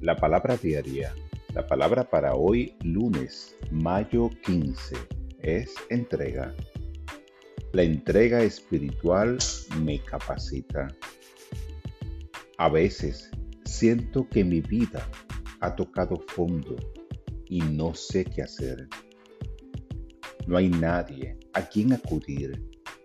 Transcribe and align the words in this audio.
La 0.00 0.14
palabra 0.14 0.56
diaria, 0.56 1.12
la 1.54 1.66
palabra 1.66 2.08
para 2.08 2.36
hoy 2.36 2.76
lunes, 2.84 3.56
mayo 3.72 4.30
15, 4.44 4.94
es 5.40 5.74
entrega. 5.90 6.54
La 7.72 7.82
entrega 7.82 8.42
espiritual 8.42 9.38
me 9.80 10.00
capacita. 10.04 10.86
A 12.58 12.68
veces 12.68 13.28
siento 13.64 14.28
que 14.28 14.44
mi 14.44 14.60
vida 14.60 15.04
ha 15.58 15.74
tocado 15.74 16.22
fondo 16.28 16.76
y 17.46 17.60
no 17.60 17.92
sé 17.92 18.24
qué 18.24 18.42
hacer. 18.42 18.86
No 20.46 20.56
hay 20.56 20.68
nadie 20.68 21.36
a 21.54 21.68
quien 21.68 21.92
acudir 21.92 22.62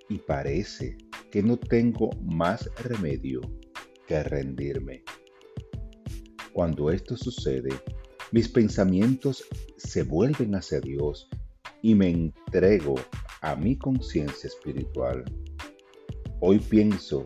y 0.09 0.19
parece 0.19 0.95
que 1.31 1.41
no 1.41 1.57
tengo 1.57 2.11
más 2.21 2.69
remedio 2.83 3.41
que 4.05 4.21
rendirme. 4.21 5.03
Cuando 6.53 6.91
esto 6.91 7.17
sucede, 7.17 7.69
mis 8.31 8.47
pensamientos 8.47 9.43
se 9.77 10.03
vuelven 10.03 10.53
hacia 10.53 10.79
Dios 10.79 11.27
y 11.81 11.95
me 11.95 12.09
entrego 12.09 12.93
a 13.41 13.55
mi 13.55 13.75
conciencia 13.75 14.47
espiritual. 14.47 15.25
Hoy 16.41 16.59
pienso 16.59 17.23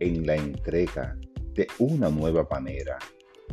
en 0.00 0.26
la 0.26 0.36
entrega 0.36 1.18
de 1.54 1.66
una 1.78 2.10
nueva 2.10 2.46
manera 2.50 2.98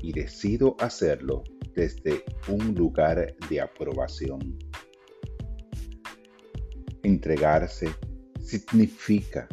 y 0.02 0.12
decido 0.12 0.76
hacerlo 0.80 1.44
desde 1.74 2.26
un 2.50 2.76
lugar 2.76 3.36
de 3.50 3.62
aprobación. 3.62 4.58
Entregarse 7.04 7.90
significa 8.42 9.48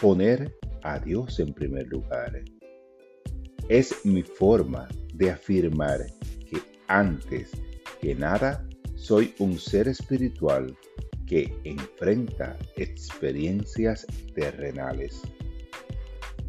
poner 0.00 0.56
a 0.82 0.98
Dios 0.98 1.38
en 1.38 1.52
primer 1.52 1.86
lugar. 1.88 2.42
Es 3.68 4.04
mi 4.04 4.22
forma 4.22 4.88
de 4.88 5.01
afirmar 5.30 6.06
que 6.50 6.58
antes 6.88 7.50
que 8.00 8.14
nada 8.14 8.66
soy 8.94 9.34
un 9.38 9.58
ser 9.58 9.88
espiritual 9.88 10.76
que 11.26 11.52
enfrenta 11.64 12.58
experiencias 12.76 14.06
terrenales. 14.34 15.22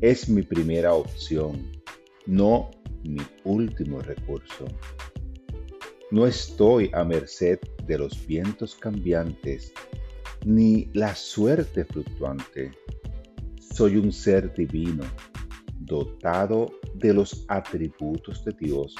Es 0.01 0.27
mi 0.27 0.41
primera 0.41 0.93
opción, 0.93 1.71
no 2.25 2.71
mi 3.03 3.21
último 3.43 4.01
recurso. 4.01 4.65
No 6.11 6.27
estoy 6.27 6.91
a 6.93 7.03
merced 7.03 7.59
de 7.87 7.97
los 7.97 8.27
vientos 8.27 8.75
cambiantes 8.75 9.73
ni 10.45 10.89
la 10.93 11.15
suerte 11.15 11.85
fluctuante. 11.85 12.71
Soy 13.59 13.97
un 13.97 14.11
ser 14.11 14.53
divino, 14.53 15.03
dotado 15.85 16.71
de 16.95 17.13
los 17.13 17.45
atributos 17.47 18.43
de 18.45 18.53
Dios 18.59 18.95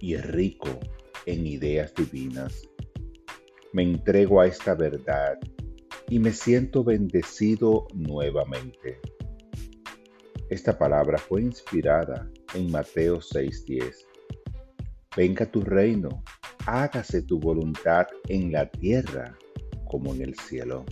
y 0.00 0.16
rico 0.16 0.68
en 1.26 1.46
ideas 1.46 1.94
divinas. 1.94 2.68
Me 3.72 3.82
entrego 3.82 4.40
a 4.40 4.46
esta 4.46 4.74
verdad 4.74 5.38
y 6.08 6.18
me 6.18 6.32
siento 6.32 6.82
bendecido 6.82 7.86
nuevamente. 7.94 8.98
Esta 10.48 10.76
palabra 10.76 11.16
fue 11.18 11.42
inspirada 11.42 12.28
en 12.54 12.70
Mateo 12.72 13.20
6:10. 13.20 14.04
Venga 15.16 15.46
tu 15.46 15.60
reino, 15.60 16.24
hágase 16.66 17.22
tu 17.22 17.38
voluntad 17.38 18.06
en 18.28 18.50
la 18.52 18.68
tierra 18.68 19.36
como 19.86 20.12
en 20.14 20.22
el 20.22 20.34
cielo. 20.34 20.84